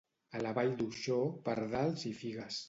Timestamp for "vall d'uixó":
0.57-1.19